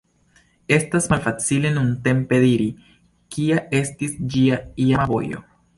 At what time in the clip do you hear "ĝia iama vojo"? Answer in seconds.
4.37-5.51